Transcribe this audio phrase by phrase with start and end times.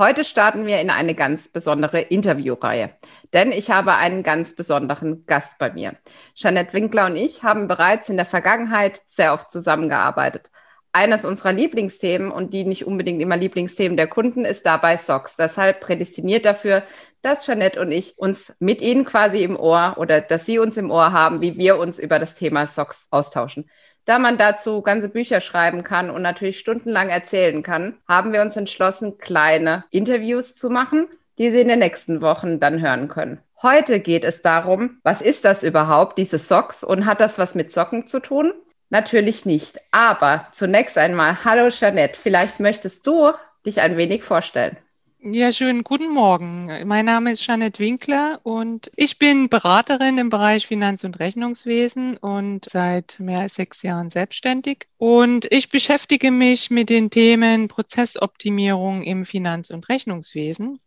[0.00, 2.90] Heute starten wir in eine ganz besondere Interviewreihe,
[3.32, 5.96] denn ich habe einen ganz besonderen Gast bei mir.
[6.36, 10.52] Jeanette Winkler und ich haben bereits in der Vergangenheit sehr oft zusammengearbeitet.
[10.92, 15.34] Eines unserer Lieblingsthemen und die nicht unbedingt immer Lieblingsthemen der Kunden ist dabei Socks.
[15.34, 16.84] Deshalb prädestiniert dafür,
[17.20, 20.92] dass Jeanette und ich uns mit Ihnen quasi im Ohr oder dass Sie uns im
[20.92, 23.68] Ohr haben, wie wir uns über das Thema Socks austauschen.
[24.08, 28.56] Da man dazu ganze Bücher schreiben kann und natürlich stundenlang erzählen kann, haben wir uns
[28.56, 33.38] entschlossen, kleine Interviews zu machen, die Sie in den nächsten Wochen dann hören können.
[33.60, 37.70] Heute geht es darum, was ist das überhaupt, diese Socks, und hat das was mit
[37.70, 38.54] Socken zu tun?
[38.88, 39.78] Natürlich nicht.
[39.90, 43.32] Aber zunächst einmal, hallo Jeanette, vielleicht möchtest du
[43.66, 44.78] dich ein wenig vorstellen.
[45.20, 46.86] Ja, schönen guten Morgen.
[46.86, 52.66] Mein Name ist Janet Winkler und ich bin Beraterin im Bereich Finanz- und Rechnungswesen und
[52.66, 54.86] seit mehr als sechs Jahren selbstständig.
[54.96, 60.78] Und ich beschäftige mich mit den Themen Prozessoptimierung im Finanz- und Rechnungswesen.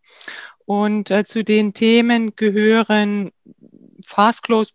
[0.66, 3.32] Und äh, zu den Themen gehören
[4.02, 4.72] Fast Close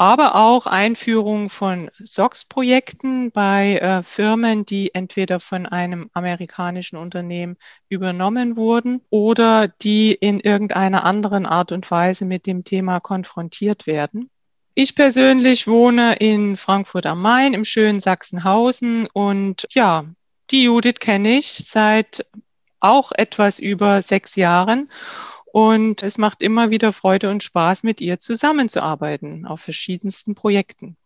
[0.00, 7.56] Aber auch Einführung von SOX-Projekten bei äh, Firmen, die entweder von einem amerikanischen Unternehmen
[7.88, 14.30] übernommen wurden oder die in irgendeiner anderen Art und Weise mit dem Thema konfrontiert werden.
[14.74, 20.04] Ich persönlich wohne in Frankfurt am Main im schönen Sachsenhausen und ja,
[20.52, 22.24] die Judith kenne ich seit
[22.78, 24.90] auch etwas über sechs Jahren
[25.52, 30.96] und es macht immer wieder Freude und Spaß, mit ihr zusammenzuarbeiten auf verschiedensten Projekten.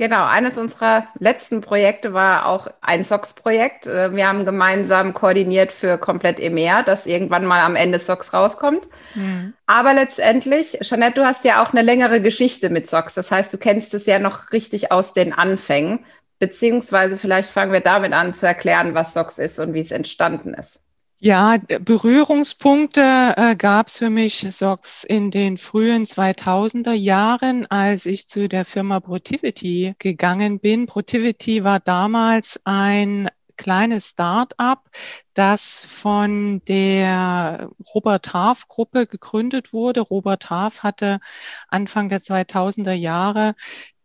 [0.00, 3.86] Genau, eines unserer letzten Projekte war auch ein SOX-Projekt.
[3.86, 8.88] Äh, wir haben gemeinsam koordiniert für komplett EMEA, dass irgendwann mal am Ende SOX rauskommt.
[9.14, 9.52] Mhm.
[9.66, 13.12] Aber letztendlich, Jeanette, du hast ja auch eine längere Geschichte mit SOX.
[13.12, 16.06] Das heißt, du kennst es ja noch richtig aus den Anfängen.
[16.38, 20.54] Beziehungsweise vielleicht fangen wir damit an zu erklären, was SOX ist und wie es entstanden
[20.54, 20.80] ist.
[21.22, 28.26] Ja, Berührungspunkte äh, gab es für mich SOX in den frühen 2000er Jahren, als ich
[28.26, 30.86] zu der Firma Protivity gegangen bin.
[30.86, 33.28] Protivity war damals ein
[33.58, 34.88] kleines Start-up,
[35.34, 40.00] das von der Robert Half Gruppe gegründet wurde.
[40.00, 41.20] Robert Half hatte
[41.68, 43.54] Anfang der 2000er Jahre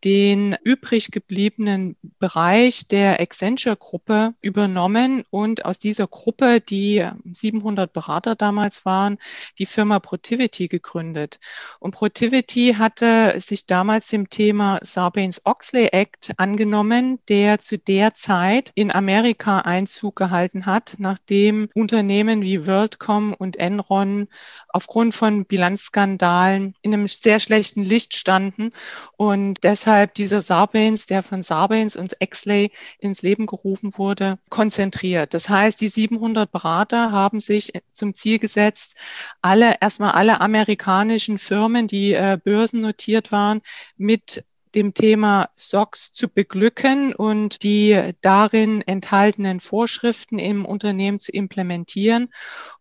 [0.06, 8.86] den übrig gebliebenen Bereich der Accenture-Gruppe übernommen und aus dieser Gruppe, die 700 Berater damals
[8.86, 9.18] waren,
[9.58, 11.40] die Firma Protivity gegründet.
[11.80, 18.94] Und Protivity hatte sich damals dem Thema Sarbanes-Oxley Act angenommen, der zu der Zeit in
[18.94, 24.28] Amerika Einzug gehalten hat, nachdem Unternehmen wie WorldCom und Enron
[24.68, 28.74] aufgrund von Bilanzskandalen in einem sehr schlechten Licht standen
[29.16, 35.34] und deshalb dieser Sarbanes, der von Sarbanes und Exley ins Leben gerufen wurde, konzentriert.
[35.34, 38.96] Das heißt, die 700 Berater haben sich zum Ziel gesetzt,
[39.42, 43.62] alle, erstmal alle amerikanischen Firmen, die äh, börsennotiert waren,
[43.96, 44.44] mit
[44.76, 52.30] dem Thema SOX zu beglücken und die darin enthaltenen Vorschriften im Unternehmen zu implementieren.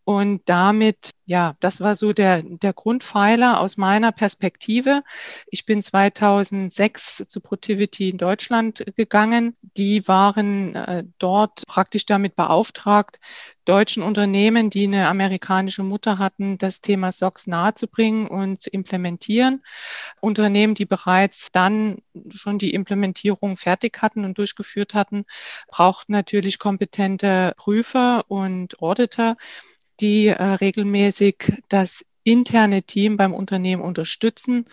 [0.03, 5.01] Und damit, ja, das war so der, der Grundpfeiler aus meiner Perspektive.
[5.47, 9.55] Ich bin 2006 zu Protivity in Deutschland gegangen.
[9.61, 13.19] Die waren äh, dort praktisch damit beauftragt,
[13.65, 19.63] deutschen Unternehmen, die eine amerikanische Mutter hatten, das Thema SOX nahezubringen und zu implementieren.
[20.21, 21.97] Unternehmen, die bereits dann
[22.29, 25.25] schon die Implementierung fertig hatten und durchgeführt hatten,
[25.67, 29.37] brauchten natürlich kompetente Prüfer und Auditor,
[29.99, 34.65] die äh, regelmäßig das interne Team beim Unternehmen unterstützen,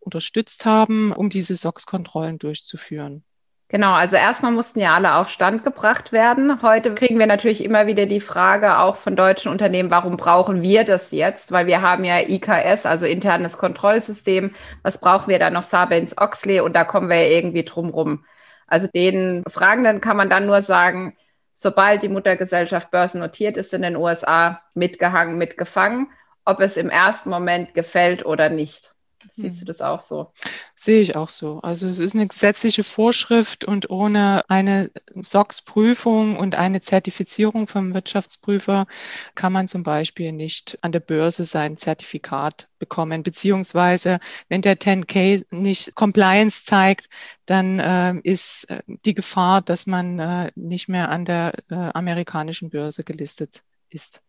[0.00, 3.24] unterstützt haben, um diese SOX-Kontrollen durchzuführen.
[3.70, 6.62] Genau, also erstmal mussten ja alle auf Stand gebracht werden.
[6.62, 10.84] Heute kriegen wir natürlich immer wieder die Frage auch von deutschen Unternehmen, warum brauchen wir
[10.84, 11.52] das jetzt?
[11.52, 14.52] Weil wir haben ja IKS, also internes Kontrollsystem.
[14.82, 15.64] Was brauchen wir da noch?
[15.64, 18.24] Sarbanes-Oxley und da kommen wir ja irgendwie drum rum.
[18.66, 21.14] Also den Fragenden kann man dann nur sagen,
[21.52, 26.10] sobald die Muttergesellschaft börsennotiert ist in den USA, mitgehangen, mitgefangen,
[26.46, 28.94] ob es im ersten Moment gefällt oder nicht.
[29.30, 30.32] Siehst du das auch so?
[30.74, 31.60] Sehe ich auch so.
[31.60, 38.86] Also es ist eine gesetzliche Vorschrift und ohne eine SOX-Prüfung und eine Zertifizierung vom Wirtschaftsprüfer
[39.34, 43.22] kann man zum Beispiel nicht an der Börse sein Zertifikat bekommen.
[43.22, 47.08] Beziehungsweise wenn der 10K nicht Compliance zeigt,
[47.46, 52.70] dann äh, ist äh, die Gefahr, dass man äh, nicht mehr an der äh, amerikanischen
[52.70, 54.22] Börse gelistet ist.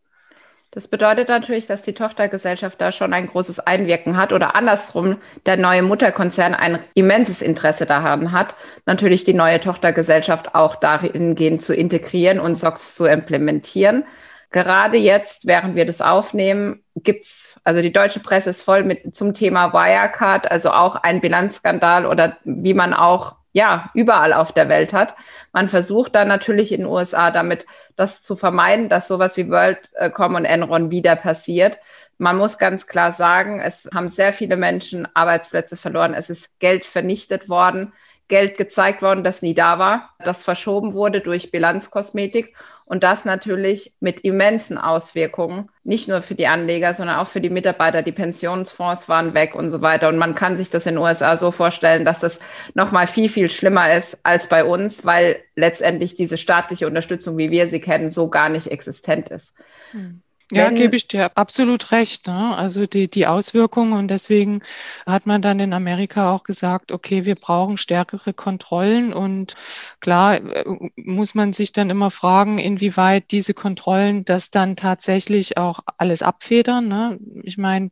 [0.71, 5.17] Das bedeutet natürlich, dass die Tochtergesellschaft da schon ein großes Einwirken hat oder andersrum
[5.47, 8.53] der neue Mutterkonzern ein immenses Interesse daran hat,
[8.85, 14.03] natürlich die neue Tochtergesellschaft auch dahingehend zu integrieren und SOX zu implementieren.
[14.51, 19.33] Gerade jetzt, während wir das aufnehmen, gibt's, also die deutsche Presse ist voll mit zum
[19.33, 24.93] Thema Wirecard, also auch ein Bilanzskandal oder wie man auch ja, überall auf der Welt
[24.93, 25.15] hat.
[25.51, 27.65] Man versucht dann natürlich in den USA damit
[27.95, 31.79] das zu vermeiden, dass sowas wie WorldCom und Enron wieder passiert.
[32.17, 36.13] Man muss ganz klar sagen, es haben sehr viele Menschen Arbeitsplätze verloren.
[36.13, 37.93] Es ist Geld vernichtet worden.
[38.29, 42.55] Geld gezeigt worden, das nie da war, das verschoben wurde durch Bilanzkosmetik
[42.85, 47.51] und das natürlich mit immensen Auswirkungen, nicht nur für die Anleger, sondern auch für die
[47.51, 48.01] Mitarbeiter.
[48.01, 50.09] Die Pensionsfonds waren weg und so weiter.
[50.09, 52.39] Und man kann sich das in den USA so vorstellen, dass das
[52.73, 57.67] nochmal viel, viel schlimmer ist als bei uns, weil letztendlich diese staatliche Unterstützung, wie wir
[57.67, 59.53] sie kennen, so gar nicht existent ist.
[59.91, 60.23] Hm.
[60.51, 62.25] Ja, gebe ich dir absolut recht.
[62.25, 62.57] Ne?
[62.57, 64.63] Also die, die Auswirkungen und deswegen
[65.05, 69.55] hat man dann in Amerika auch gesagt, okay, wir brauchen stärkere Kontrollen und
[69.99, 70.65] klar äh,
[70.95, 76.87] muss man sich dann immer fragen, inwieweit diese Kontrollen das dann tatsächlich auch alles abfedern.
[76.87, 77.19] Ne?
[77.43, 77.91] Ich meine,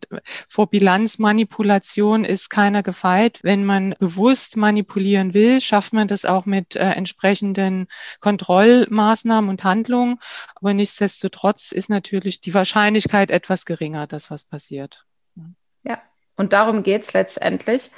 [0.50, 3.40] vor Bilanzmanipulation ist keiner gefeit.
[3.44, 7.88] Wenn man bewusst manipulieren will, schafft man das auch mit äh, entsprechenden
[8.20, 10.18] Kontrollmaßnahmen und Handlungen.
[10.60, 15.06] Aber nichtsdestotrotz ist natürlich die Wahrscheinlichkeit etwas geringer, dass was passiert.
[15.84, 16.02] Ja,
[16.36, 17.92] und darum geht es letztendlich.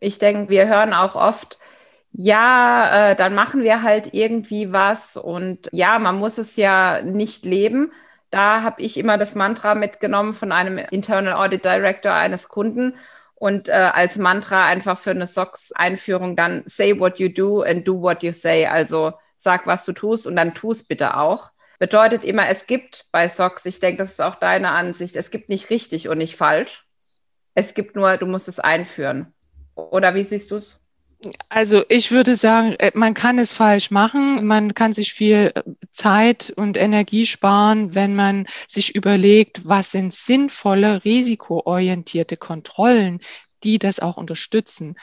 [0.00, 1.58] Ich denke, wir hören auch oft,
[2.12, 7.44] ja, äh, dann machen wir halt irgendwie was und ja, man muss es ja nicht
[7.44, 7.92] leben.
[8.30, 12.94] Da habe ich immer das Mantra mitgenommen von einem Internal Audit Director eines Kunden
[13.34, 18.00] und äh, als Mantra einfach für eine SOX-Einführung dann say what you do and do
[18.00, 18.64] what you say.
[18.66, 23.06] Also sag, was du tust und dann tu es bitte auch bedeutet immer, es gibt
[23.12, 26.36] bei Socks, ich denke, das ist auch deine Ansicht, es gibt nicht richtig und nicht
[26.36, 26.86] falsch.
[27.54, 29.32] Es gibt nur, du musst es einführen.
[29.74, 30.78] Oder wie siehst du es?
[31.48, 34.46] Also ich würde sagen, äh, man kann es falsch machen.
[34.46, 40.12] Man kann sich viel äh, Zeit und Energie sparen, wenn man sich überlegt, was sind
[40.12, 43.20] sinnvolle, risikoorientierte Kontrollen,
[43.66, 44.94] die das auch unterstützen.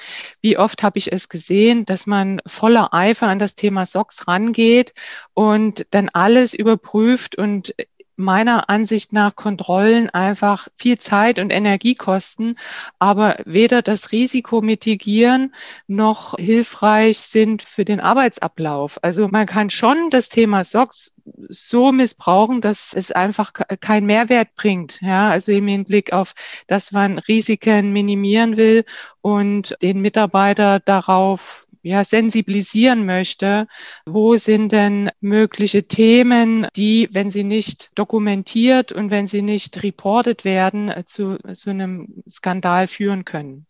[0.42, 4.94] Wie oft habe ich es gesehen, dass man voller Eifer an das Thema SOX rangeht
[5.34, 7.76] und dann alles überprüft und
[8.16, 12.56] meiner Ansicht nach Kontrollen einfach viel Zeit und Energie kosten,
[13.00, 15.54] aber weder das Risiko mitigieren
[15.88, 19.00] noch hilfreich sind für den Arbeitsablauf.
[19.02, 25.02] Also man kann schon das Thema SOX so missbrauchen, dass es einfach keinen Mehrwert bringt.
[25.02, 26.34] Ja, also im Hinblick auf,
[26.68, 28.86] dass man Risiken minimieren will
[29.22, 33.68] und den Mitarbeiter darauf ja, sensibilisieren möchte,
[34.06, 40.46] wo sind denn mögliche Themen, die, wenn sie nicht dokumentiert und wenn sie nicht reportet
[40.46, 43.68] werden, äh, zu so einem Skandal führen können.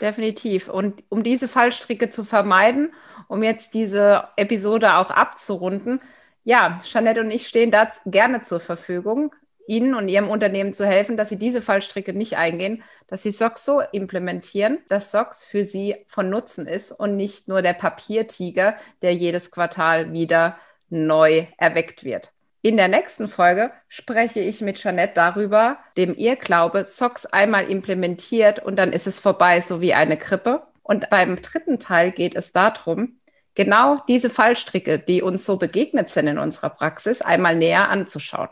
[0.00, 0.68] Definitiv.
[0.68, 2.92] Und um diese Fallstricke zu vermeiden,
[3.28, 6.00] um jetzt diese Episode auch abzurunden,
[6.44, 9.34] ja, Jeanette und ich stehen da gerne zur Verfügung.
[9.66, 13.64] Ihnen und Ihrem Unternehmen zu helfen, dass Sie diese Fallstricke nicht eingehen, dass Sie SOX
[13.64, 19.14] so implementieren, dass SOX für Sie von Nutzen ist und nicht nur der Papiertiger, der
[19.14, 20.56] jedes Quartal wieder
[20.90, 22.32] neu erweckt wird.
[22.64, 28.60] In der nächsten Folge spreche ich mit Jeanette darüber, dem ihr Glaube, SOX einmal implementiert
[28.60, 30.62] und dann ist es vorbei, so wie eine Krippe.
[30.84, 33.18] Und beim dritten Teil geht es darum,
[33.56, 38.48] genau diese Fallstricke, die uns so begegnet sind in unserer Praxis, einmal näher anzuschauen.